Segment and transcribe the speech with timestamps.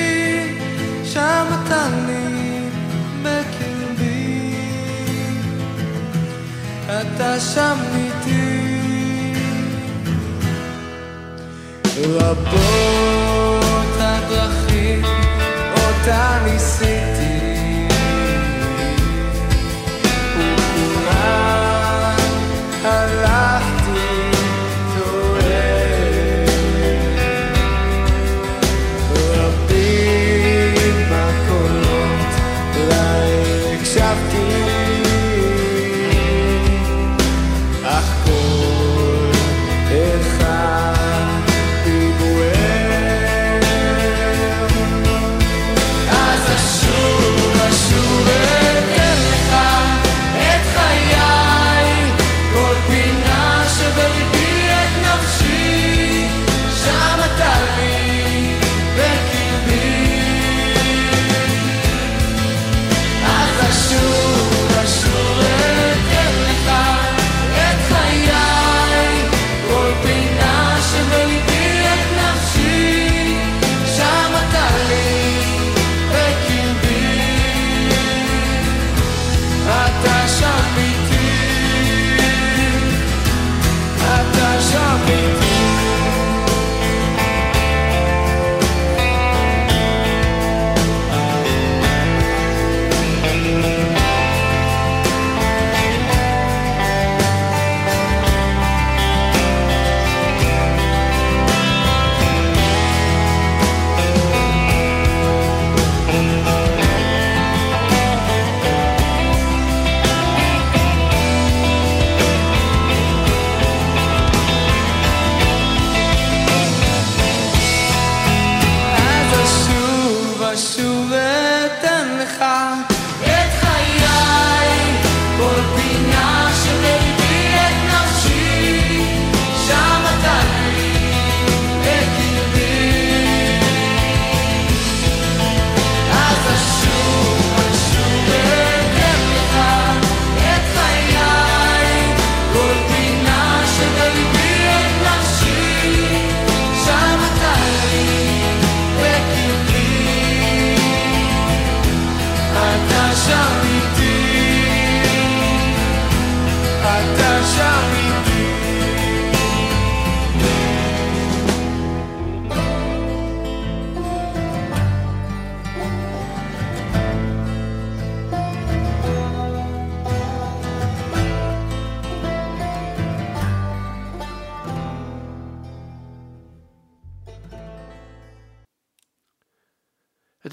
[1.13, 2.69] שם אתה לי
[3.23, 4.55] בקרבי.
[6.87, 8.71] אתה שם איתי.
[12.03, 15.03] רבות הדרכים
[15.73, 17.87] אותה ניסיתי,
[20.37, 21.70] וכולן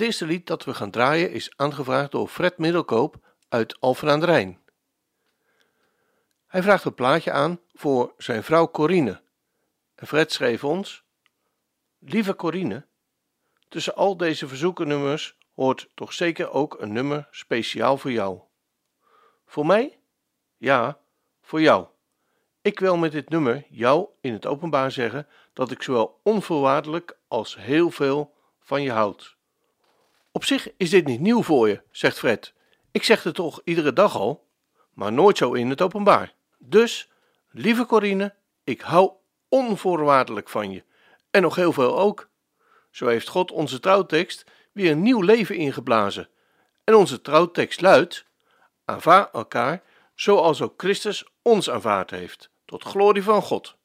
[0.08, 3.16] eerste lied dat we gaan draaien is aangevraagd door Fred Middelkoop
[3.48, 4.60] uit Alphen aan de Rijn.
[6.46, 9.22] Hij vraagt een plaatje aan voor zijn vrouw Corine.
[9.94, 11.02] En Fred schreef ons:
[11.98, 12.86] Lieve Corine,
[13.68, 18.40] tussen al deze verzoekennummers hoort toch zeker ook een nummer speciaal voor jou.
[19.46, 19.98] Voor mij?
[20.56, 20.98] Ja,
[21.42, 21.86] voor jou.
[22.62, 27.56] Ik wil met dit nummer jou in het openbaar zeggen dat ik zowel onvoorwaardelijk als
[27.56, 29.37] heel veel van je houd.
[30.32, 32.52] Op zich is dit niet nieuw voor je, zegt Fred.
[32.90, 34.46] Ik zeg het toch iedere dag al,
[34.92, 36.34] maar nooit zo in het openbaar.
[36.58, 37.10] Dus,
[37.50, 38.34] lieve Corine,
[38.64, 39.10] ik hou
[39.48, 40.84] onvoorwaardelijk van je.
[41.30, 42.28] En nog heel veel ook.
[42.90, 46.28] Zo heeft God onze trouwtekst weer een nieuw leven ingeblazen.
[46.84, 48.24] En onze trouwtekst luidt:
[48.84, 49.82] Aanvaar elkaar
[50.14, 53.76] zoals ook Christus ons aanvaard heeft, tot glorie van God.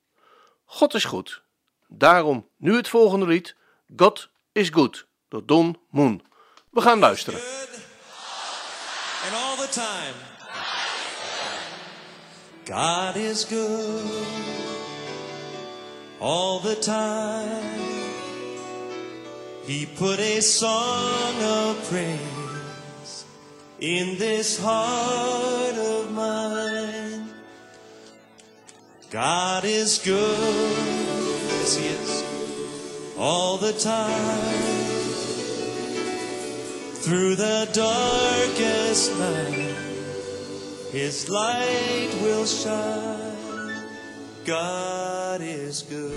[0.65, 1.43] God is goed.
[1.87, 3.55] Daarom nu het volgende lied:
[3.95, 6.21] God is good, door Don Moon.
[6.73, 7.39] We gaan luisteren.
[9.73, 10.13] time.
[12.65, 14.27] God is good
[16.19, 17.79] all the time.
[19.65, 23.25] He put a song of praise
[23.79, 27.29] in this heart of mine.
[29.09, 30.75] God is good,
[31.47, 32.23] yes, He is,
[33.17, 34.82] all the time
[37.03, 39.75] through the darkest night,
[40.91, 43.83] His light will shine.
[44.45, 46.13] God is good.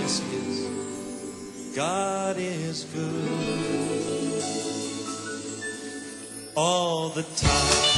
[0.00, 1.76] Yes, He is.
[1.76, 3.62] God is good
[6.56, 7.91] all the time.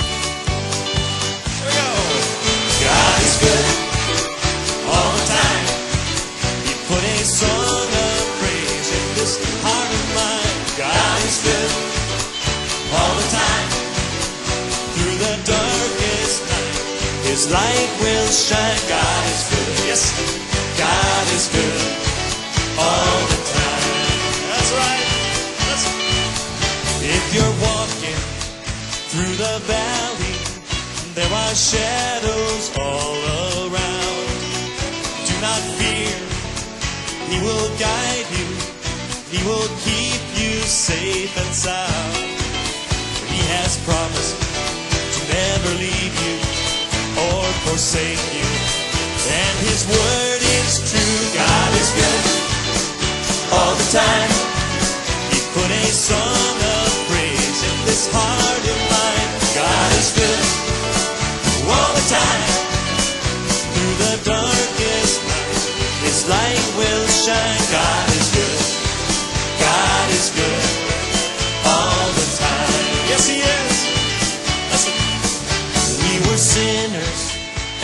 [17.34, 18.78] His light will shine.
[18.86, 19.74] God is good.
[19.90, 20.02] Yes,
[20.78, 21.82] God is good
[22.78, 24.06] all the time.
[24.54, 25.06] That's right.
[25.66, 25.84] That's
[27.02, 28.20] if you're walking
[29.10, 30.38] through the valley,
[31.18, 33.18] there are shadows all
[33.66, 34.26] around.
[35.26, 36.14] Do not fear,
[37.34, 38.46] He will guide you,
[39.34, 42.14] He will keep you safe and sound.
[43.26, 46.43] He has promised to never leave you
[47.16, 48.48] or forsake you,
[49.30, 51.20] and His word is true.
[51.34, 52.22] God is good
[53.54, 54.30] all the time.
[55.30, 59.30] He put a song of praise in this heart of mine.
[59.54, 60.44] God is good
[61.70, 62.44] all the time.
[63.72, 65.62] Through the darkest night,
[66.02, 67.62] His light will shine.
[67.70, 68.03] God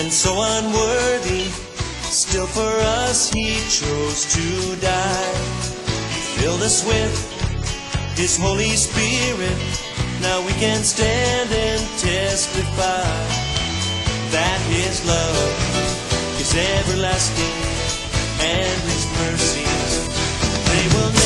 [0.01, 1.45] and so unworthy.
[2.09, 2.73] Still for
[3.05, 5.35] us He chose to die.
[6.41, 7.13] Filled us with
[8.17, 9.59] His Holy Spirit.
[10.23, 13.05] Now we can stand and testify
[14.37, 17.57] that His love is everlasting
[18.41, 19.71] and His mercies
[20.71, 21.20] they will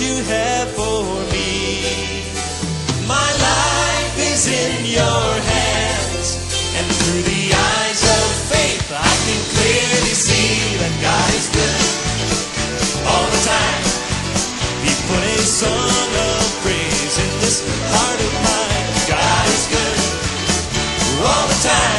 [0.00, 2.24] you have for me,
[3.06, 6.34] my life is in your hands,
[6.74, 11.82] and through the eyes of faith, I can clearly see that God is good
[13.06, 13.84] all the time.
[14.82, 17.62] He put a song of praise in this
[17.94, 18.88] heart of mine.
[19.06, 19.98] God is good
[21.22, 21.93] all the time.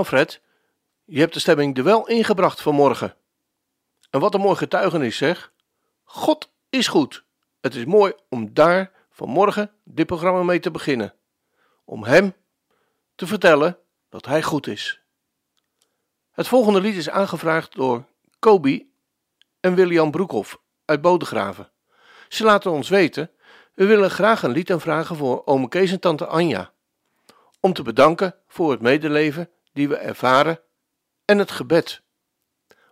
[0.00, 0.40] Nou Fred,
[1.04, 3.16] je hebt de stemming er wel ingebracht vanmorgen.
[4.10, 5.52] En wat een mooi getuigenis zeg.
[6.04, 7.24] God is goed.
[7.60, 11.14] Het is mooi om daar vanmorgen dit programma mee te beginnen.
[11.84, 12.34] Om Hem
[13.14, 13.78] te vertellen
[14.08, 15.00] dat Hij goed is.
[16.30, 18.04] Het volgende lied is aangevraagd door
[18.38, 18.92] Kobi
[19.60, 21.70] en William Broekhoff uit Bodegraven.
[22.28, 23.30] Ze laten ons weten,
[23.74, 26.72] we willen graag een lied aanvragen voor ome Kees en tante Anja.
[27.60, 30.60] Om te bedanken voor het medeleven die we ervaren
[31.24, 32.02] en het gebed.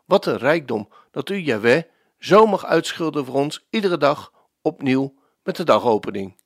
[0.05, 1.83] Wat een rijkdom dat u, Jaweh,
[2.19, 4.33] zo mag uitschilderen voor ons iedere dag
[4.63, 6.41] opnieuw met de dagopening.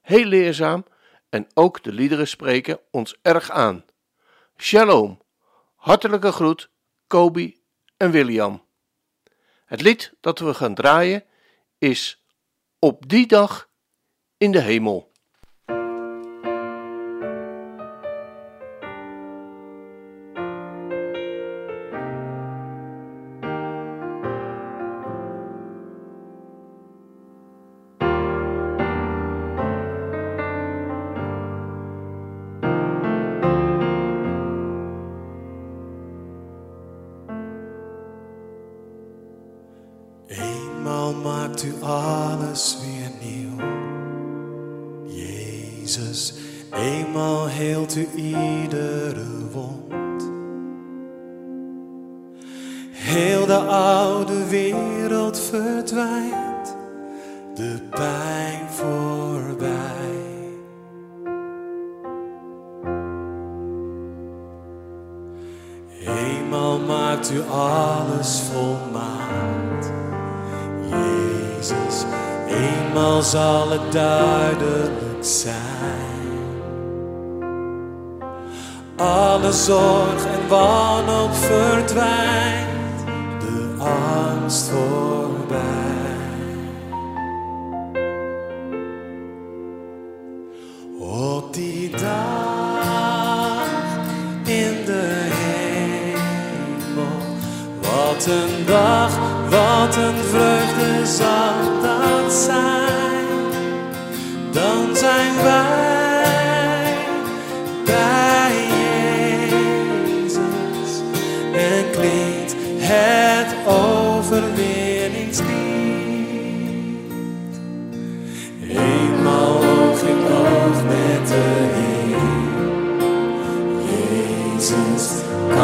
[0.00, 0.84] Heel leerzaam
[1.28, 3.84] en ook de liederen spreken ons erg aan.
[4.56, 5.20] Shalom,
[5.74, 6.70] hartelijke groet,
[7.06, 7.62] Kobi
[7.96, 8.64] en William.
[9.64, 11.24] Het lied dat we gaan draaien
[11.78, 12.24] is
[12.78, 13.68] Op die dag
[14.36, 15.12] in de hemel.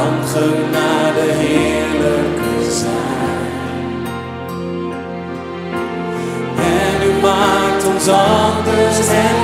[0.03, 4.01] Kan genade heerlijker zijn.
[6.57, 9.42] En u maakt ons anders en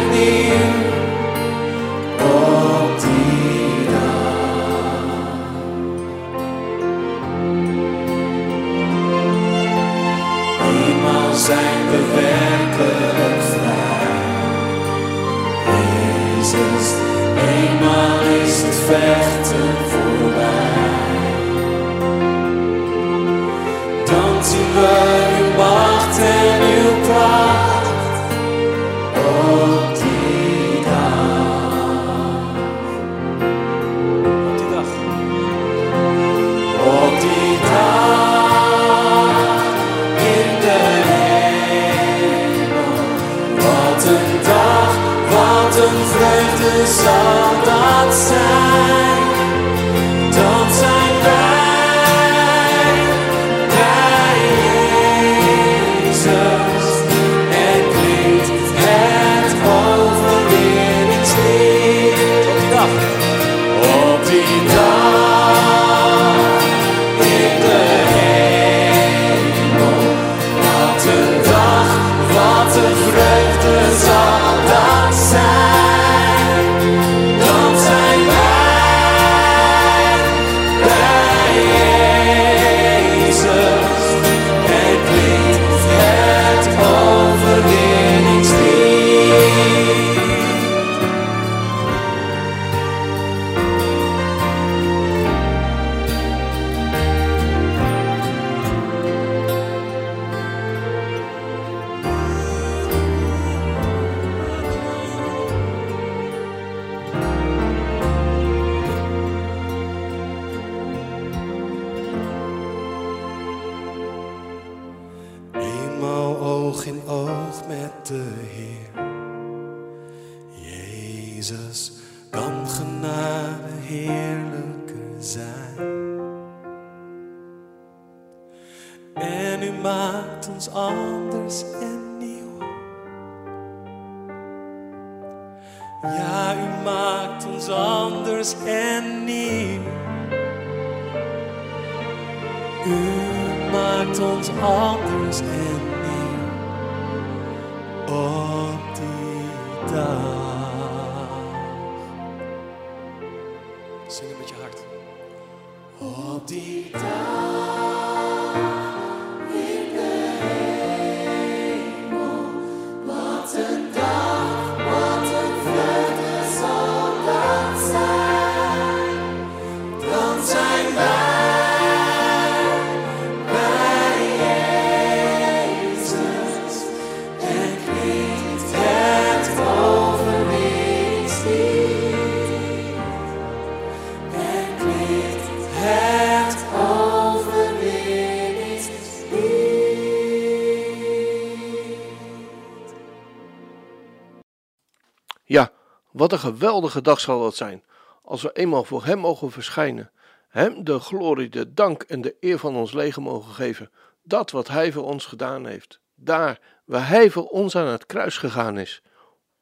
[196.19, 197.85] wat een geweldige dag zal dat zijn,
[198.23, 200.11] als we eenmaal voor Hem mogen verschijnen,
[200.49, 203.91] Hem de glorie, de dank en de eer van ons leven mogen geven,
[204.23, 208.37] dat wat Hij voor ons gedaan heeft, daar waar Hij voor ons aan het kruis
[208.37, 209.03] gegaan is.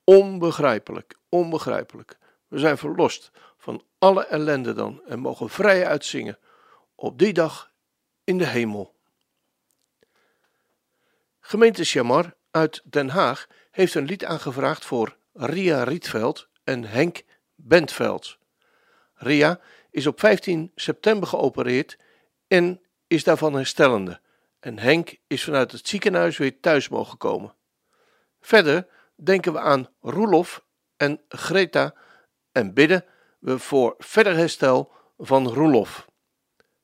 [0.04, 2.18] Onbegrijpelijk, onbegrijpelijk.
[2.48, 6.38] We zijn verlost van alle ellende dan en mogen vrij uitzingen
[6.94, 7.72] op die dag
[8.25, 8.94] in de hemel.
[11.40, 17.22] Gemeente Chamar uit Den Haag heeft een lied aangevraagd voor Ria Rietveld en Henk
[17.54, 18.38] Bentveld.
[19.14, 21.98] Ria is op 15 september geopereerd
[22.46, 24.20] en is daarvan herstellende.
[24.60, 27.54] En Henk is vanuit het ziekenhuis weer thuis mogen komen.
[28.40, 30.64] Verder denken we aan Roelof
[30.96, 31.94] en Greta
[32.52, 33.04] en bidden
[33.38, 36.06] we voor verder herstel van Roelof.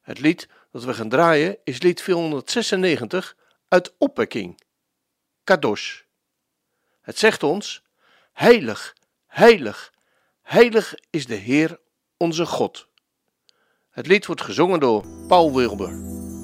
[0.00, 3.36] Het lied dat we gaan draaien is lied 496
[3.68, 4.60] uit Opwekking.
[5.44, 6.00] Kadosh.
[7.00, 7.81] Het zegt ons:
[8.32, 8.94] Heilig,
[9.26, 9.92] heilig,
[10.42, 11.80] heilig is de Heer
[12.16, 12.88] onze God.
[13.90, 15.88] Het lied wordt gezongen door Paul Wilber.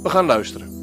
[0.02, 0.77] We gaan luisteren.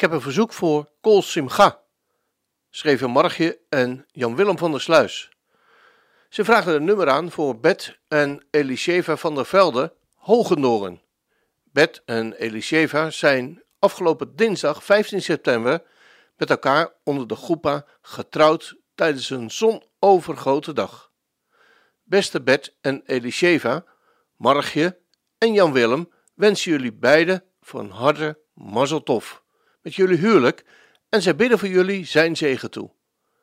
[0.00, 1.82] Ik heb een verzoek voor Kol Simcha,
[2.70, 5.30] schreven Margje en Jan-Willem van der Sluis.
[6.28, 11.02] Ze vragen een nummer aan voor Bet en Elisheva van der Velde, Hogendoren.
[11.64, 15.82] Bet en Elisheva zijn afgelopen dinsdag 15 september
[16.36, 21.12] met elkaar onder de groepa getrouwd tijdens een zonovergoten dag.
[22.02, 23.84] Beste Bet en Elisheva,
[24.36, 25.00] Margje
[25.38, 29.39] en Jan Willem wensen jullie beiden van harte mazzeltof
[29.82, 30.64] met jullie huwelijk
[31.08, 32.90] en zij bidden voor jullie zijn zegen toe.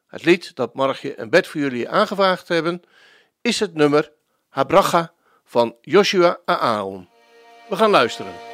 [0.08, 2.82] Het lied dat Margje en Bet voor jullie aangevraagd hebben
[3.42, 4.12] is het nummer
[4.50, 7.10] Habracha van Joshua Aaron.
[7.70, 8.47] We gaan luisteren.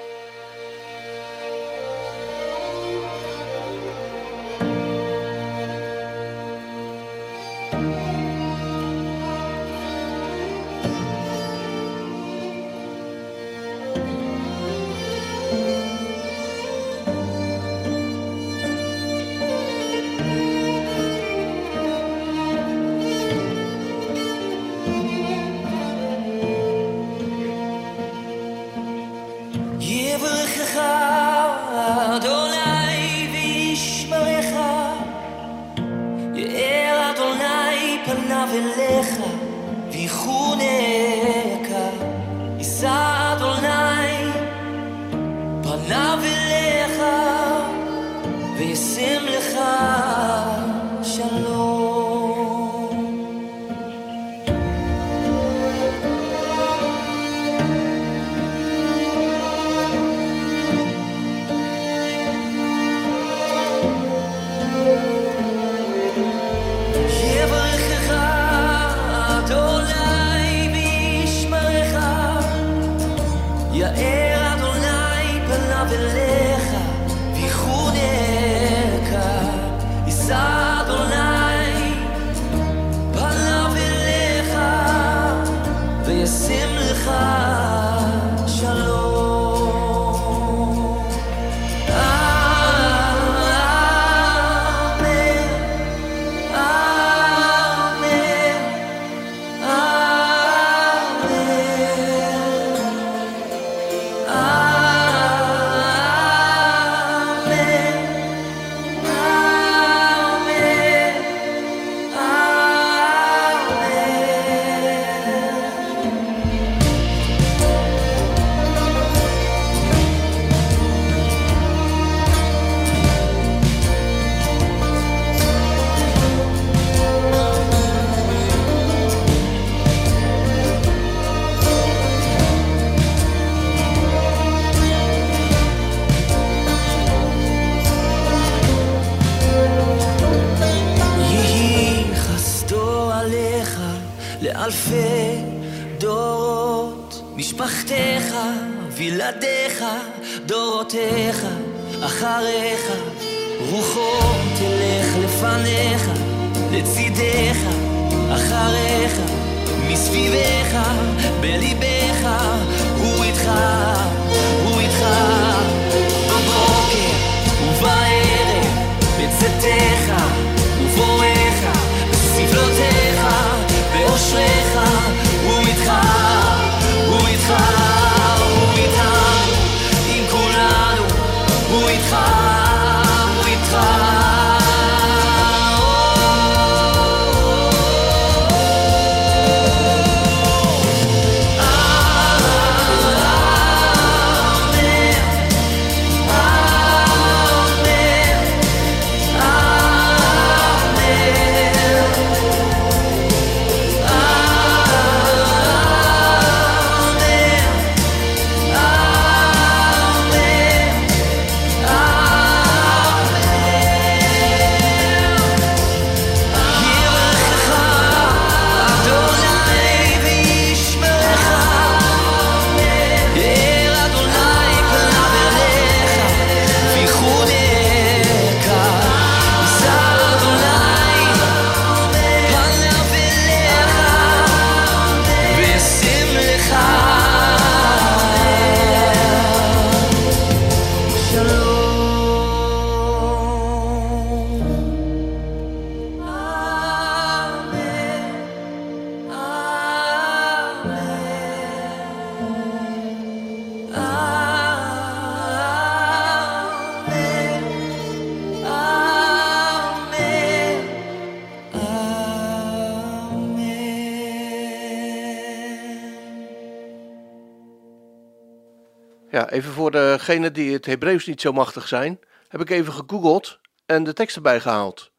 [269.53, 274.03] Even voor degenen die het Hebreeuws niet zo machtig zijn, heb ik even gegoogeld en
[274.03, 275.11] de tekst erbij gehaald.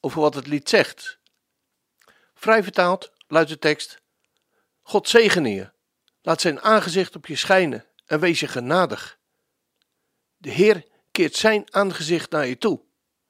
[0.00, 1.18] Over wat het lied zegt.
[2.34, 4.00] Vrij vertaald luidt de tekst:
[4.82, 5.70] God zegene je,
[6.22, 9.18] laat zijn aangezicht op je schijnen en wees je genadig.
[10.36, 12.80] De Heer keert zijn aangezicht naar je toe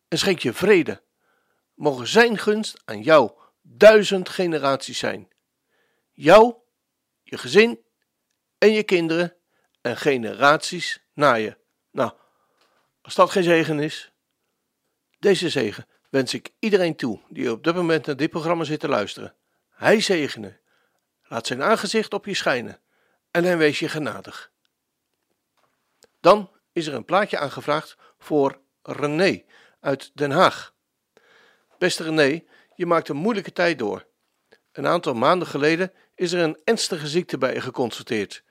[0.08, 1.02] en schenkt je vrede.
[1.74, 3.32] Mogen zijn gunst aan jou
[3.62, 5.28] duizend generaties zijn.
[6.12, 6.54] Jou,
[7.22, 7.80] je gezin
[8.58, 9.36] en je kinderen
[9.84, 11.56] en generaties na je.
[11.90, 12.12] Nou,
[13.02, 14.12] als dat geen zegen is,
[15.18, 18.88] deze zegen wens ik iedereen toe die op dit moment naar dit programma zit te
[18.88, 19.34] luisteren.
[19.70, 20.58] Hij zegene,
[21.22, 22.80] laat zijn aangezicht op je schijnen
[23.30, 24.50] en hij wees je genadig.
[26.20, 29.44] Dan is er een plaatje aangevraagd voor René
[29.80, 30.74] uit Den Haag.
[31.78, 32.44] Beste René,
[32.74, 34.06] je maakt een moeilijke tijd door.
[34.72, 38.44] Een aantal maanden geleden is er een ernstige ziekte bij je geconstateerd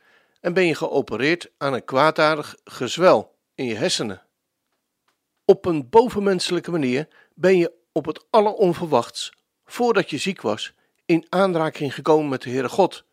[0.43, 4.21] en ben je geopereerd aan een kwaadaardig gezwel in je hersenen.
[5.45, 9.33] Op een bovenmenselijke manier ben je op het alleronverwachts,
[9.65, 10.73] voordat je ziek was,
[11.05, 13.05] in aanraking gekomen met de Heere God.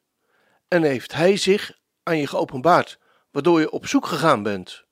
[0.68, 2.98] En heeft Hij zich aan je geopenbaard,
[3.30, 4.84] waardoor je op zoek gegaan bent.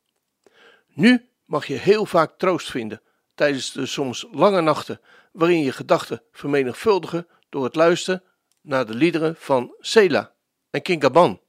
[0.87, 3.03] Nu mag je heel vaak troost vinden
[3.35, 5.01] tijdens de soms lange nachten
[5.33, 8.23] waarin je gedachten vermenigvuldigen door het luisteren
[8.61, 10.35] naar de liederen van Sela
[10.71, 11.47] en King Gaban.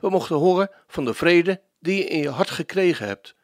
[0.00, 3.34] We mochten horen van de vrede die je in je hart gekregen hebt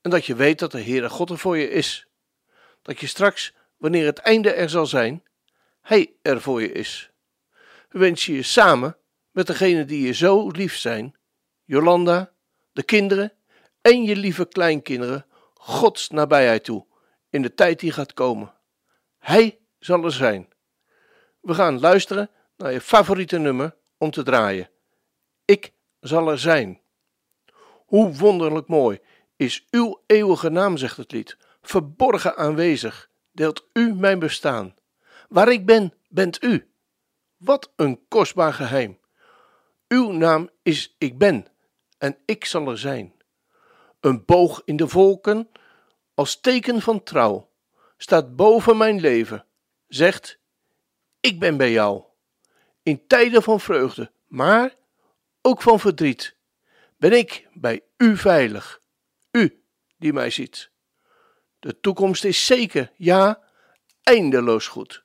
[0.00, 2.06] en dat je weet dat de Heere God er voor je is.
[2.82, 5.22] Dat je straks, wanneer het einde er zal zijn,
[5.80, 7.10] Hij er voor je is.
[7.88, 8.96] We wensen je samen
[9.30, 11.16] met degenen die je zo lief zijn,
[11.64, 12.32] Jolanda,
[12.72, 13.32] de kinderen
[13.80, 16.86] en je lieve kleinkinderen, Gods nabijheid toe
[17.30, 18.52] in de tijd die gaat komen.
[19.18, 20.48] Hij zal er zijn.
[21.40, 24.70] We gaan luisteren naar je favoriete nummer om te draaien.
[25.44, 26.80] Ik zal er zijn.
[27.86, 29.00] Hoe wonderlijk mooi
[29.36, 31.36] is uw eeuwige naam, zegt het lied.
[31.62, 34.74] Verborgen aanwezig, deelt u mijn bestaan.
[35.28, 36.70] Waar ik ben, bent u.
[37.36, 38.98] Wat een kostbaar geheim.
[39.88, 41.46] Uw naam is Ik ben
[41.98, 43.14] en ik zal er zijn.
[44.00, 45.48] Een boog in de volken,
[46.14, 47.50] als teken van trouw,
[47.96, 49.44] staat boven mijn leven,
[49.88, 50.38] zegt:
[51.20, 52.02] Ik ben bij jou.
[52.82, 54.74] In tijden van vreugde, maar
[55.42, 56.36] ook van verdriet,
[56.96, 58.80] ben ik bij u veilig.
[59.30, 59.62] U
[59.98, 60.70] die mij ziet.
[61.58, 63.42] De toekomst is zeker, ja,
[64.02, 65.04] eindeloos goed.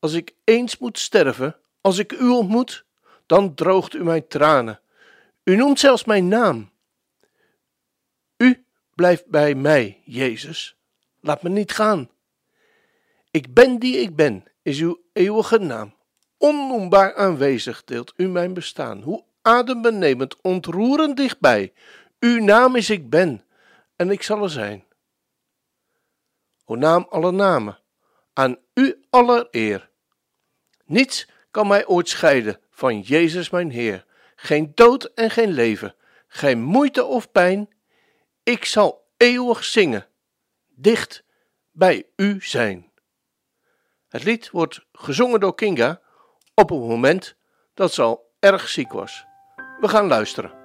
[0.00, 2.84] Als ik eens moet sterven, als ik u ontmoet,
[3.26, 4.80] dan droogt u mijn tranen.
[5.44, 6.70] U noemt zelfs mijn naam.
[8.36, 10.76] U blijft bij mij, Jezus.
[11.20, 12.10] Laat me niet gaan.
[13.30, 15.94] Ik ben die ik ben, is uw eeuwige naam.
[16.36, 19.02] Onnoembaar aanwezig deelt u mijn bestaan.
[19.02, 21.72] Hoe adembenemend, ontroerend dichtbij.
[22.18, 23.44] Uw naam is ik ben,
[23.96, 24.84] en ik zal er zijn.
[26.64, 27.78] O naam aller namen,
[28.32, 29.90] aan u aller eer.
[30.84, 34.04] Niets kan mij ooit scheiden van Jezus mijn Heer.
[34.36, 35.94] Geen dood en geen leven,
[36.26, 37.68] geen moeite of pijn.
[38.42, 40.06] Ik zal eeuwig zingen,
[40.68, 41.24] dicht
[41.70, 42.92] bij u zijn.
[44.08, 46.00] Het lied wordt gezongen door Kinga
[46.54, 47.36] op het moment
[47.74, 49.24] dat ze al erg ziek was.
[49.80, 50.63] We gaan luisteren.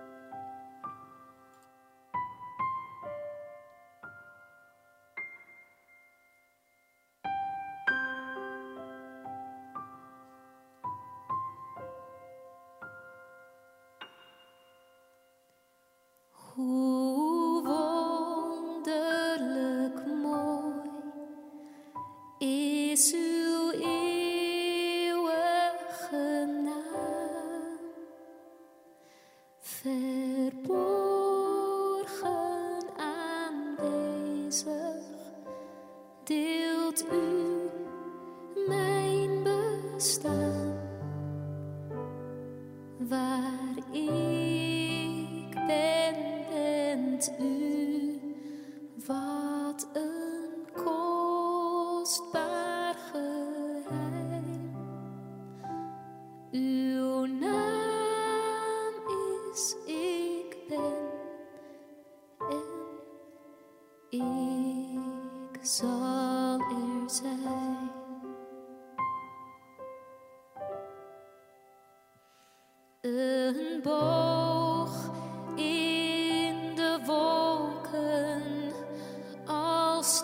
[79.99, 80.23] als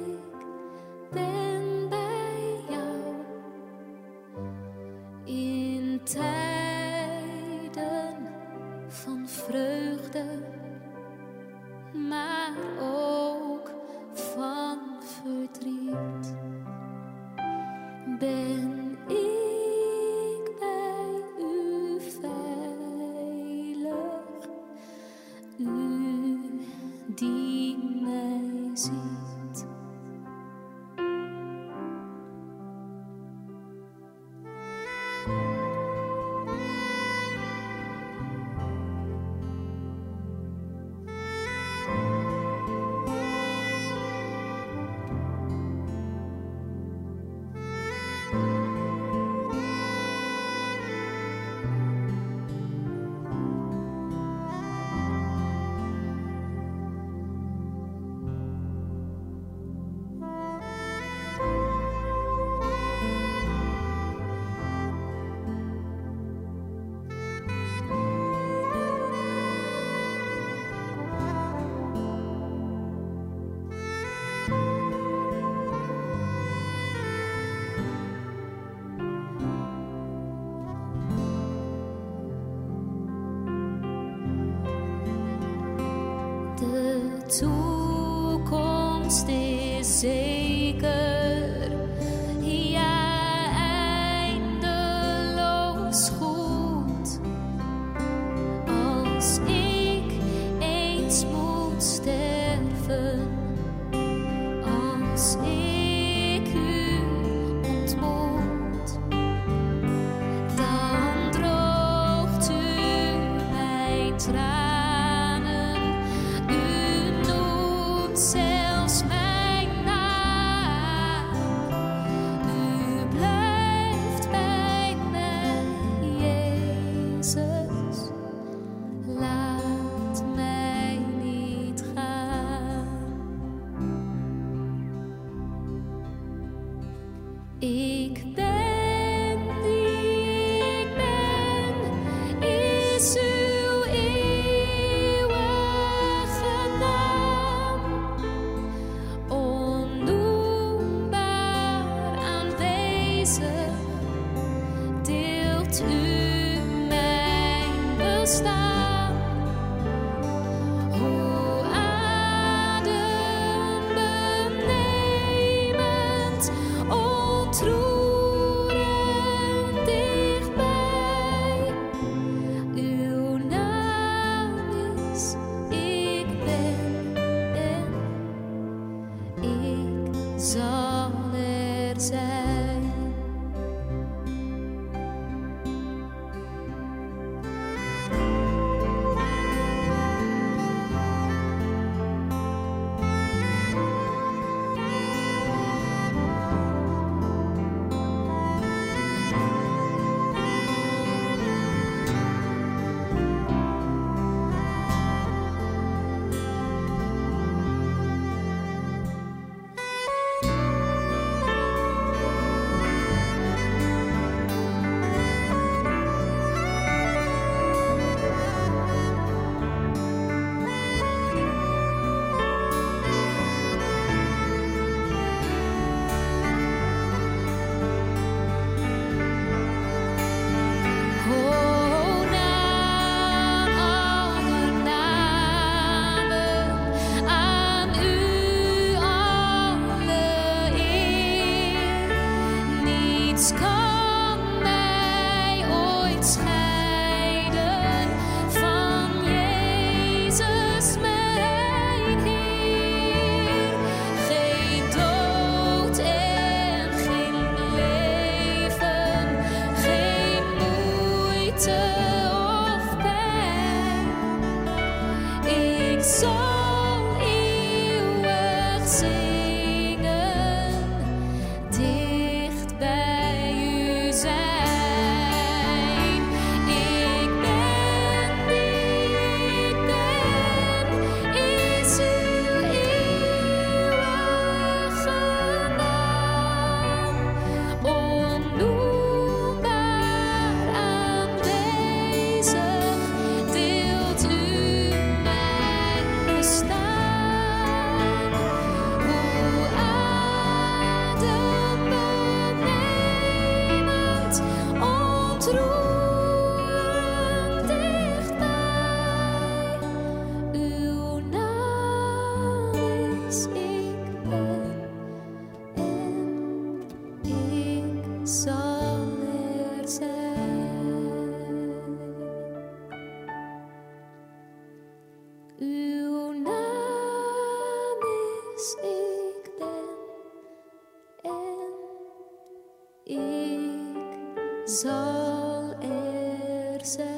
[334.76, 337.14] Zal er zijn.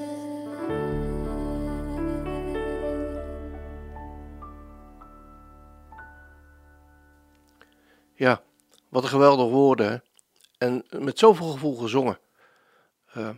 [8.15, 8.43] Ja,
[8.89, 10.05] wat een geweldig woorden.
[10.59, 12.19] En met zoveel gevoel gezongen.
[13.07, 13.31] Eh,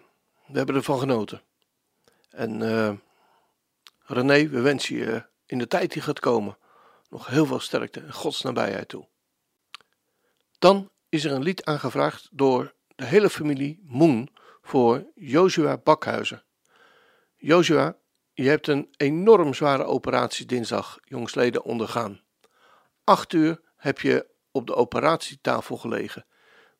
[0.47, 1.43] we hebben ervan genoten.
[2.31, 2.93] En eh,
[4.05, 6.59] René, we wensen je in de tijd die gaat komen
[7.09, 9.09] nog heel veel sterkte en Gods nabijheid toe.
[10.59, 14.29] Dan is er een lied aangevraagd door de hele familie Moen
[14.63, 16.45] voor Joshua Bakhuizen.
[17.37, 17.97] Joshua,
[18.33, 22.21] je hebt een enorm zware operatie dinsdag jongsleden ondergaan.
[23.05, 26.27] Acht uur heb je op de operatietafel gelegen,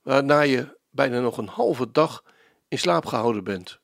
[0.03, 2.25] waarna je bijna nog een halve dag
[2.69, 3.81] in slaap gehouden bent.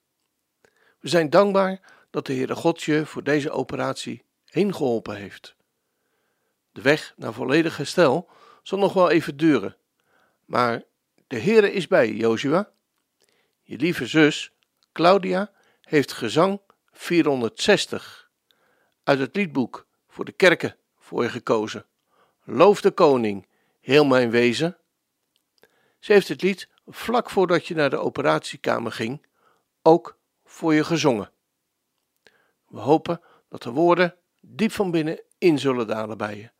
[0.99, 1.81] We zijn dankbaar
[2.11, 5.57] dat de Heere God je voor deze operatie heen geholpen heeft.
[6.73, 8.31] De weg naar volledig herstel
[8.63, 9.77] zal nog wel even duren,
[10.45, 10.85] maar
[11.27, 12.73] de Heere is bij Joshua.
[13.63, 14.53] Je lieve zus,
[14.93, 16.61] Claudia, heeft gezang
[16.93, 18.31] 460
[19.03, 21.87] uit het liedboek voor de kerken voor je gekozen.
[22.45, 23.49] Loof de koning,
[23.81, 24.77] heel mijn wezen.
[25.99, 29.27] Ze heeft het lied vlak voordat je naar de operatiekamer ging
[29.83, 31.31] ook voor je gezongen.
[32.67, 36.51] We hopen dat de woorden diep van binnen in zullen dalen bij je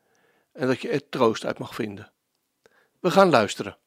[0.51, 2.11] en dat je er troost uit mag vinden.
[2.99, 3.77] We gaan luisteren.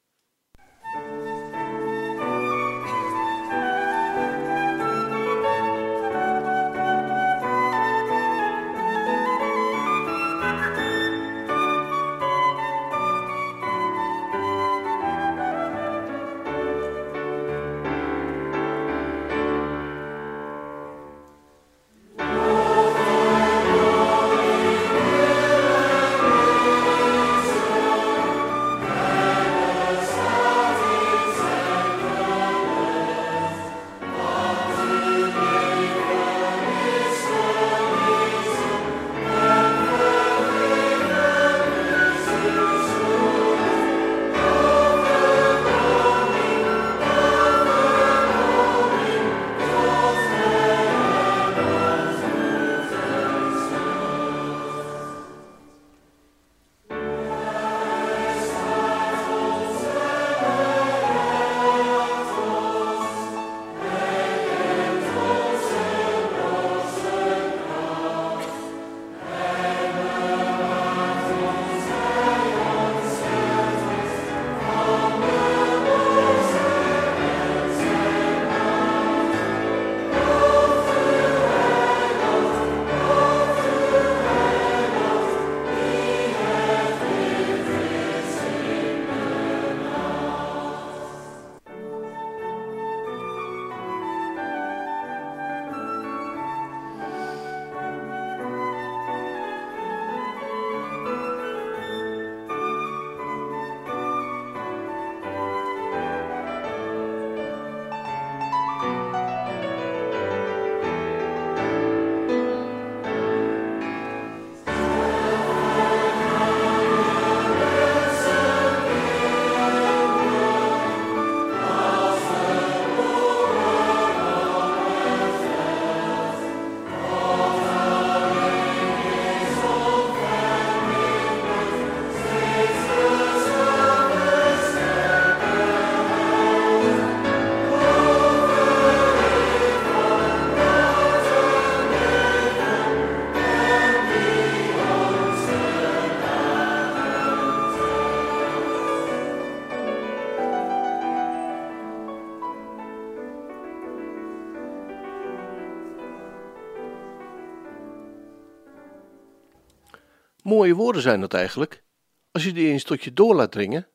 [160.71, 161.85] Mooie woorden zijn dat eigenlijk,
[162.31, 163.89] als je die eens tot je door laat dringen.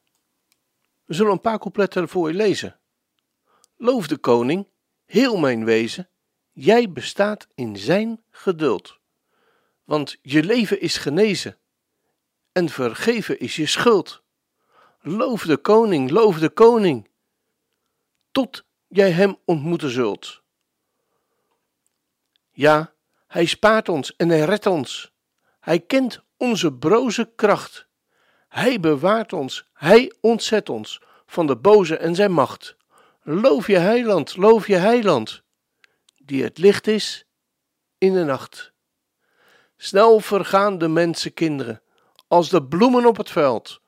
[1.06, 2.80] We zullen een paar coupletten voor je lezen.
[3.78, 4.68] Loof de koning,
[5.06, 6.10] heel mijn wezen,
[6.52, 9.00] jij bestaat in zijn geduld.
[9.84, 11.58] Want je leven is genezen
[12.52, 14.24] en vergeven is je schuld.
[15.00, 17.10] Loof de koning, loof de koning,
[18.32, 20.42] tot jij hem ontmoeten zult.
[22.52, 22.94] Ja,
[23.28, 25.14] hij spaart ons en hij redt ons.
[25.60, 27.88] Hij kent onze broze kracht.
[28.48, 32.76] Hij bewaart ons, hij ontzet ons van de boze en zijn macht.
[33.22, 35.44] Loof je heiland, loof je heiland,
[36.18, 37.28] die het licht is
[37.98, 38.74] in de nacht.
[39.78, 41.82] Snel vergaan de mensenkinderen,
[42.28, 43.82] als de bloemen op het veld.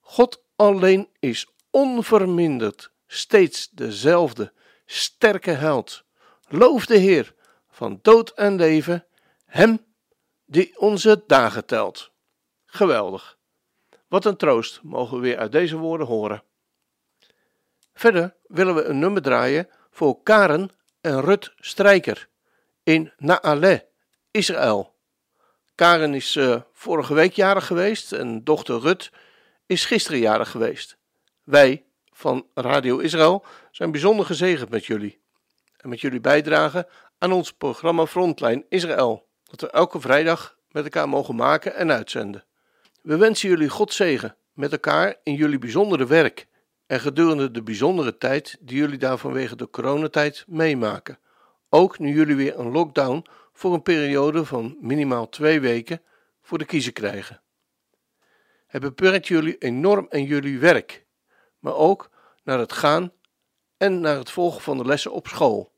[0.00, 4.52] God alleen is onverminderd, steeds dezelfde
[4.86, 6.04] sterke held.
[6.48, 7.34] Loof de Heer
[7.70, 9.06] van dood en leven,
[9.44, 9.85] Hem
[10.46, 12.12] die onze dagen telt.
[12.66, 13.38] Geweldig.
[14.08, 16.42] Wat een troost mogen we weer uit deze woorden horen.
[17.94, 20.70] Verder willen we een nummer draaien voor Karen
[21.00, 22.28] en Rut Strijker
[22.82, 23.88] in Naale,
[24.30, 24.94] Israël.
[25.74, 29.12] Karen is eh, vorige week jarig geweest en dochter Rut
[29.66, 30.96] is gisteren jarig geweest.
[31.44, 35.20] Wij van Radio Israël zijn bijzonder gezegend met jullie
[35.76, 36.86] en met jullie bijdragen
[37.18, 42.44] aan ons programma Frontline Israël, dat we elke vrijdag met elkaar mogen maken en uitzenden.
[43.02, 46.46] We wensen jullie God zegen met elkaar in jullie bijzondere werk
[46.86, 51.18] en gedurende de bijzondere tijd die jullie daar vanwege de coronatijd meemaken.
[51.68, 56.02] Ook nu jullie weer een lockdown voor een periode van minimaal twee weken
[56.42, 57.42] voor de kiezer krijgen.
[58.66, 61.06] Het beperkt jullie enorm in jullie werk,
[61.58, 62.10] maar ook
[62.44, 63.12] naar het gaan
[63.76, 65.72] en naar het volgen van de lessen op school.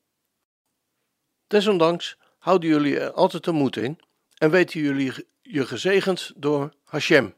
[1.47, 3.99] Desondanks houden jullie er altijd de moed in
[4.39, 5.13] en weten jullie
[5.43, 7.35] je gezegend door Hashem.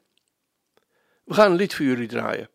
[1.24, 2.48] We gaan een lied voor jullie draaien.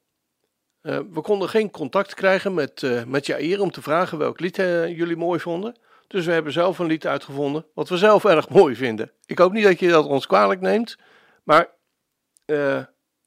[0.82, 4.58] Uh, we konden geen contact krijgen met, uh, met Jair om te vragen welk lied
[4.58, 5.76] uh, jullie mooi vonden.
[6.08, 9.12] Dus we hebben zelf een lied uitgevonden wat we zelf erg mooi vinden.
[9.26, 10.98] Ik hoop niet dat je dat ons kwalijk neemt,
[11.44, 11.74] maar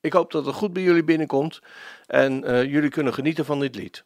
[0.01, 1.61] ik hoop dat het goed bij jullie binnenkomt
[2.07, 4.05] en jullie kunnen genieten van dit lied.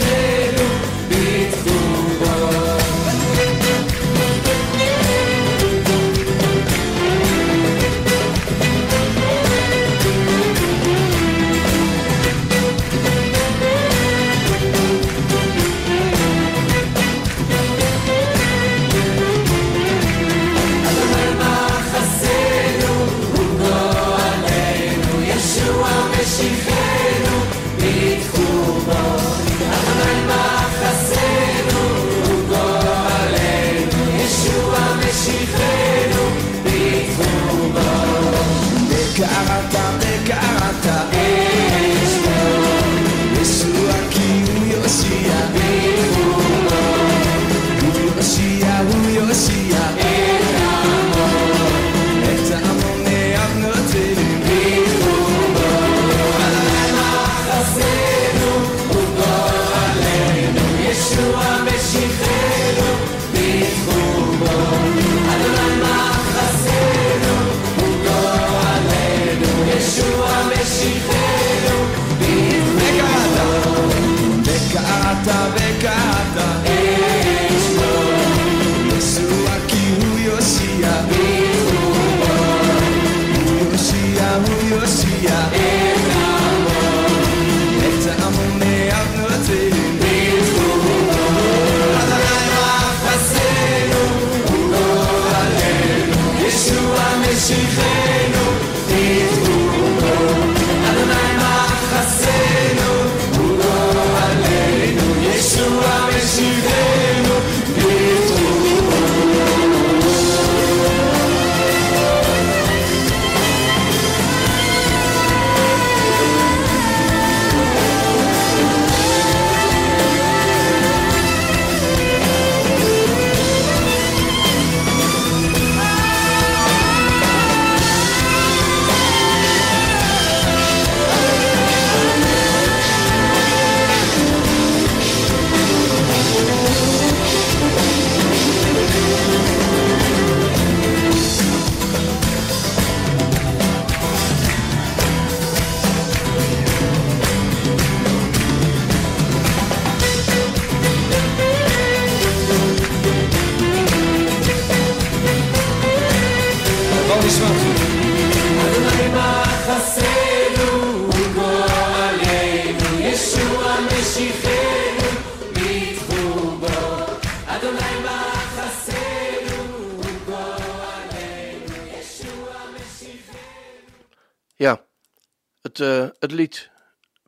[0.00, 0.43] Hey.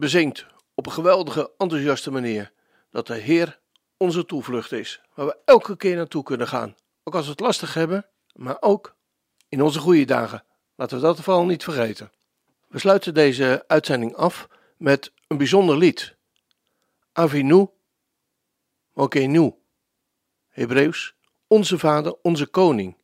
[0.07, 2.52] Bezingt op een geweldige, enthousiaste manier
[2.90, 3.61] dat de Heer
[3.96, 6.74] onze toevlucht is, waar we elke keer naartoe kunnen gaan.
[7.04, 8.96] Ook als we het lastig hebben, maar ook
[9.48, 10.44] in onze goede dagen.
[10.74, 12.12] Laten we dat vooral niet vergeten.
[12.68, 16.16] We sluiten deze uitzending af met een bijzonder lied.
[17.12, 17.68] Avinu
[18.92, 19.54] Mokenu.
[20.48, 21.14] Hebreeuws,
[21.46, 22.96] Onze Vader, Onze Koning.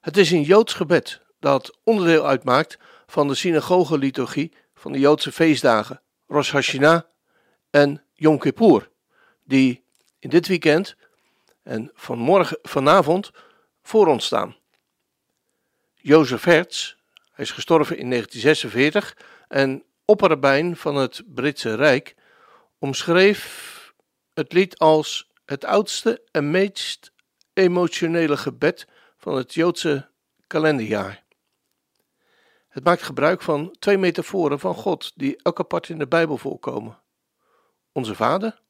[0.00, 6.02] Het is een Joods gebed dat onderdeel uitmaakt van de synagoge-liturgie van de Joodse feestdagen
[6.34, 7.02] Rosh Hashanah
[7.70, 8.90] en Yom Kippur,
[9.44, 9.84] die
[10.18, 10.96] in dit weekend
[11.62, 13.30] en vanmorgen, vanavond
[13.82, 14.56] voor ons staan.
[15.94, 16.94] Jozef Hertz,
[17.32, 19.16] hij is gestorven in 1946
[19.48, 22.14] en opperrabijn van het Britse Rijk,
[22.78, 23.92] omschreef
[24.32, 27.12] het lied als het oudste en meest
[27.52, 30.08] emotionele gebed van het Joodse
[30.46, 31.23] kalenderjaar.
[32.74, 37.00] Het maakt gebruik van twee metaforen van God die elk apart in de Bijbel voorkomen.
[37.92, 38.60] Onze Vader,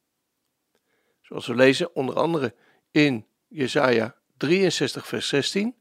[1.22, 2.54] zoals we lezen onder andere
[2.90, 5.76] in Jesaja 63 vers 16,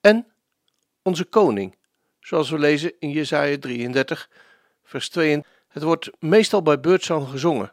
[0.00, 0.26] en
[1.02, 1.76] onze Koning,
[2.20, 4.30] zoals we lezen in Jesaja 33
[4.82, 5.44] vers 2.
[5.68, 7.72] Het wordt meestal bij beurtzang gezongen.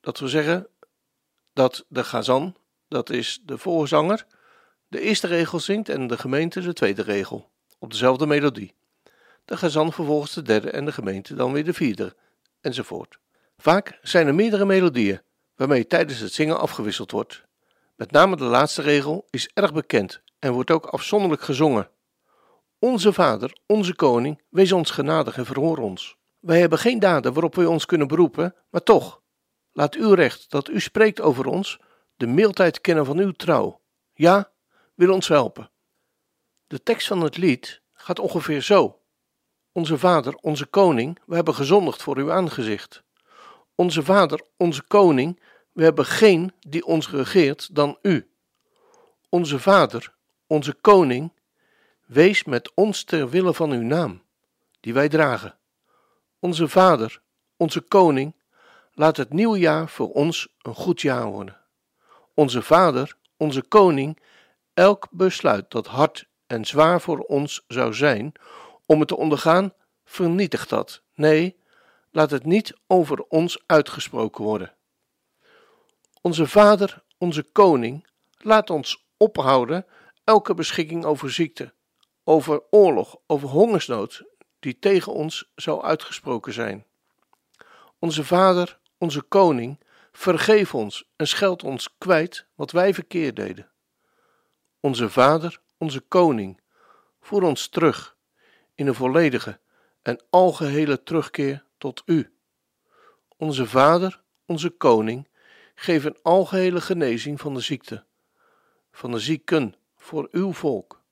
[0.00, 0.68] Dat wil zeggen
[1.52, 2.56] dat de Gazan,
[2.88, 4.26] dat is de voorzanger,
[4.88, 8.74] de eerste regel zingt en de gemeente de tweede regel, op dezelfde melodie.
[9.52, 12.16] De Gazan vervolgens de derde en de gemeente dan weer de vierde,
[12.60, 13.18] enzovoort.
[13.56, 15.20] Vaak zijn er meerdere melodieën,
[15.56, 17.44] waarmee tijdens het zingen afgewisseld wordt.
[17.96, 21.90] Met name de laatste regel is erg bekend en wordt ook afzonderlijk gezongen.
[22.78, 26.16] Onze Vader, onze Koning, wees ons genadig en verhoor ons.
[26.40, 29.22] Wij hebben geen daden waarop we ons kunnen beroepen, maar toch,
[29.72, 31.80] laat uw recht dat u spreekt over ons,
[32.16, 33.80] de mildheid kennen van uw trouw.
[34.12, 34.52] Ja,
[34.94, 35.70] wil ons helpen.
[36.66, 38.96] De tekst van het lied gaat ongeveer zo.
[39.74, 43.02] Onze Vader, onze Koning, we hebben gezondigd voor uw aangezicht.
[43.74, 45.40] Onze Vader, onze Koning,
[45.72, 48.30] we hebben geen die ons regeert dan u.
[49.28, 50.14] Onze Vader,
[50.46, 51.32] onze Koning,
[52.06, 54.22] wees met ons ter wille van uw naam,
[54.80, 55.58] die wij dragen.
[56.38, 57.20] Onze Vader,
[57.56, 58.34] onze Koning,
[58.92, 61.60] laat het nieuwe jaar voor ons een goed jaar worden.
[62.34, 64.18] Onze Vader, onze Koning,
[64.74, 68.32] elk besluit dat hard en zwaar voor ons zou zijn
[68.86, 69.74] om het te ondergaan,
[70.04, 71.02] vernietigt dat.
[71.14, 71.60] Nee,
[72.10, 74.74] laat het niet over ons uitgesproken worden.
[76.20, 78.06] Onze Vader, onze Koning,
[78.38, 79.86] laat ons ophouden
[80.24, 81.74] elke beschikking over ziekte,
[82.24, 84.24] over oorlog, over hongersnood
[84.58, 86.86] die tegen ons zou uitgesproken zijn.
[87.98, 89.80] Onze Vader, onze Koning,
[90.12, 93.70] vergeef ons en scheld ons kwijt wat wij verkeerd deden.
[94.80, 96.60] Onze Vader, onze Koning,
[97.20, 98.16] voer ons terug
[98.74, 99.60] in een volledige
[100.02, 102.32] en algehele terugkeer tot U.
[103.36, 105.28] Onze Vader, onze Koning,
[105.74, 108.04] geef een algehele genezing van de ziekte,
[108.92, 111.02] van de zieken voor Uw volk.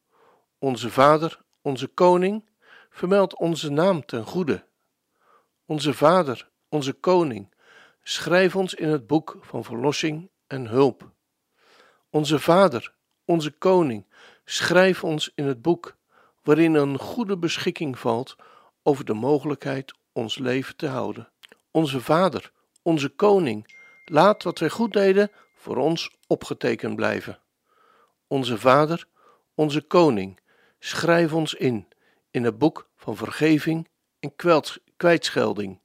[0.59, 2.49] Onze Vader, onze Koning,
[2.91, 4.65] vermeld onze naam ten goede.
[5.67, 7.55] Onze Vader, onze Koning,
[8.03, 11.11] schrijf ons in het boek van verlossing en hulp.
[12.11, 12.95] Onze Vader,
[13.25, 14.07] onze Koning,
[14.45, 15.97] schrijf ons in het boek
[16.43, 18.37] waarin een goede beschikking valt
[18.83, 21.29] over de mogelijkheid ons leven te houden.
[21.71, 23.75] Onze Vader, onze Koning,
[24.05, 27.39] laat wat wij goed deden voor ons opgetekend blijven.
[28.27, 29.07] Onze Vader,
[29.55, 30.41] onze Koning,
[30.79, 31.89] schrijf ons in
[32.31, 33.89] in het boek van vergeving
[34.21, 34.35] en
[34.97, 35.81] kwijtschelding.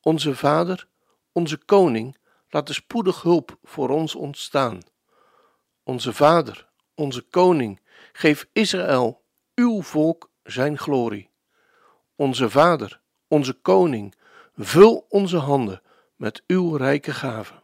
[0.00, 0.88] Onze Vader,
[1.32, 2.16] onze Koning,
[2.48, 4.80] laat de spoedig hulp voor ons ontstaan.
[5.82, 7.80] Onze Vader, onze Koning,
[8.12, 9.19] geef Israël,
[9.60, 11.30] uw volk, zijn glorie.
[12.16, 14.14] Onze Vader, onze Koning,
[14.56, 15.82] vul onze handen
[16.16, 17.62] met uw rijke gaven.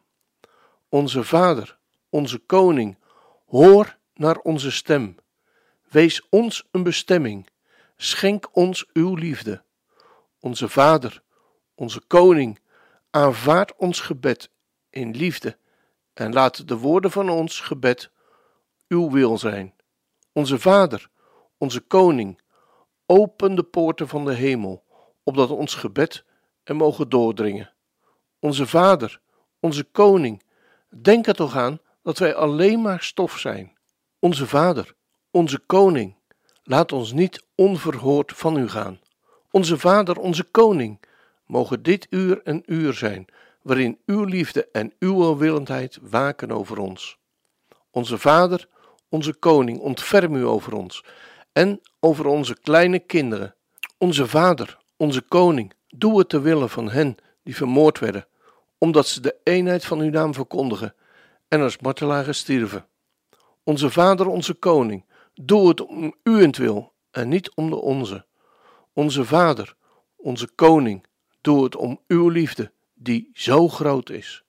[0.88, 1.78] Onze Vader,
[2.09, 2.99] onze Koning,
[3.47, 5.16] hoor naar onze stem.
[5.88, 7.49] Wees ons een bestemming.
[7.97, 9.62] Schenk ons uw liefde.
[10.40, 11.22] Onze Vader,
[11.74, 12.59] onze Koning,
[13.11, 14.51] aanvaard ons gebed
[14.90, 15.59] in liefde
[16.12, 18.11] en laat de woorden van ons gebed
[18.88, 19.74] uw wil zijn.
[20.32, 21.11] Onze Vader,
[21.59, 22.41] onze Koning,
[23.07, 24.85] open de poorten van de hemel,
[25.23, 26.25] opdat ons gebed
[26.65, 27.73] er mogen doordringen.
[28.39, 29.21] Onze Vader,
[29.61, 30.43] onze Koning,
[30.89, 33.77] denk er toch aan dat wij alleen maar stof zijn.
[34.19, 34.95] Onze Vader,
[35.31, 36.17] onze Koning,
[36.63, 39.01] laat ons niet onverhoord van u gaan.
[39.51, 41.01] Onze Vader, onze Koning,
[41.47, 43.27] mogen dit uur een uur zijn
[43.63, 47.19] waarin uw liefde en uw welwillendheid waken over ons.
[47.91, 48.69] Onze Vader,
[49.09, 51.05] onze Koning, ontferm u over ons
[51.57, 53.55] en over onze kleine kinderen.
[53.99, 58.27] Onze Vader, onze koning, doe het ter wille van hen die vermoord werden,
[58.79, 60.95] omdat ze de eenheid van uw naam verkondigen
[61.49, 62.87] en als martelaren stierven.
[63.65, 65.05] Onze vader, onze koning,
[65.35, 68.27] doe het om uwentwil en niet om de onze.
[68.93, 69.75] Onze vader,
[70.17, 71.07] onze koning,
[71.41, 74.45] doe het om uw liefde, die zo groot is.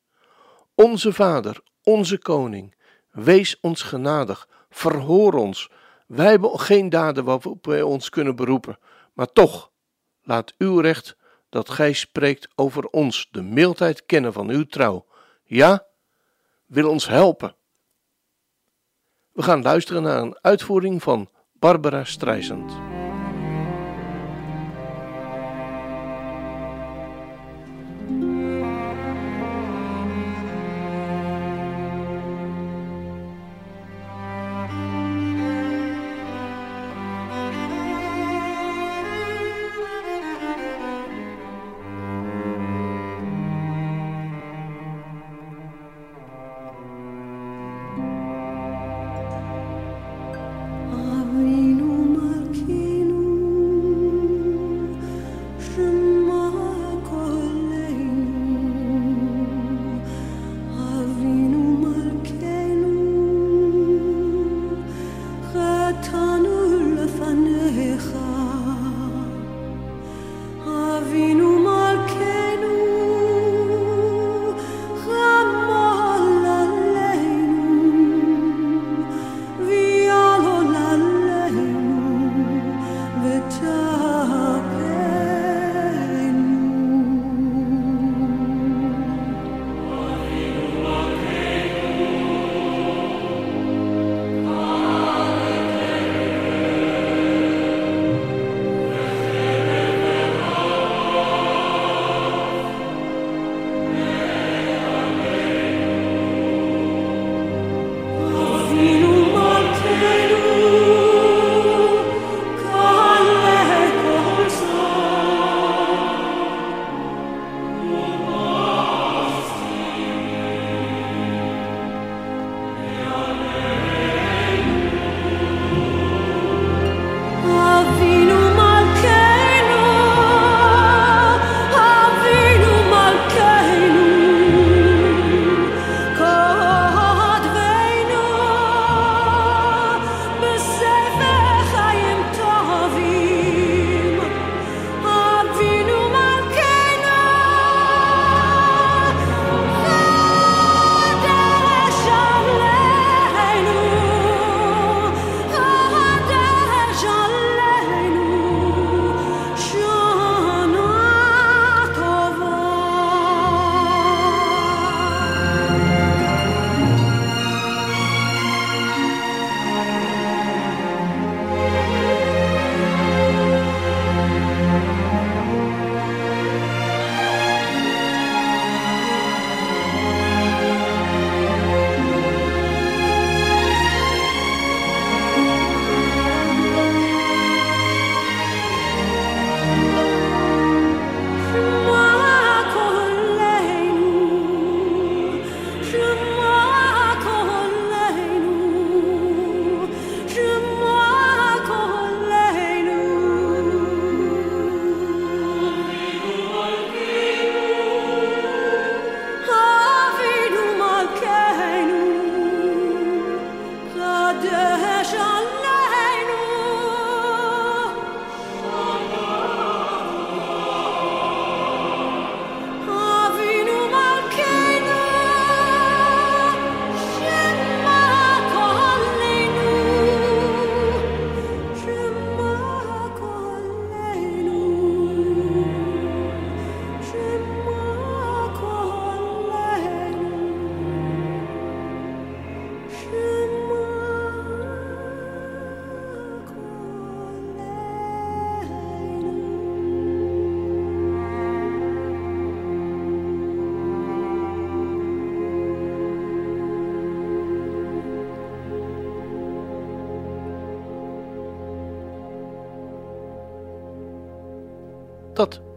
[0.75, 2.75] Onze vader, onze koning,
[3.11, 5.69] wees ons genadig, verhoor ons.
[6.07, 8.79] Wij hebben geen daden waarop wij ons kunnen beroepen,
[9.13, 9.71] maar toch,
[10.21, 11.17] laat uw recht
[11.49, 15.05] dat gij spreekt over ons de mildheid kennen van uw trouw.
[15.43, 15.85] Ja,
[16.65, 17.55] wil ons helpen.
[19.31, 22.86] We gaan luisteren naar een uitvoering van Barbara Streisand.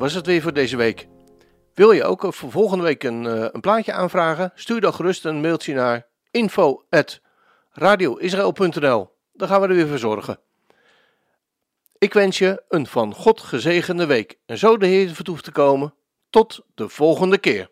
[0.00, 1.08] Was het weer voor deze week.
[1.74, 4.52] Wil je ook voor volgende week een, eh, een plaatje aanvragen?
[4.54, 10.38] Stuur dan gerust een mailtje naar info.radioisrael.nl Dan gaan we er weer voor zorgen.
[11.98, 15.94] Ik wens je een van God gezegende week en zo de Heer vertoeft te komen.
[16.30, 17.70] Tot de volgende keer.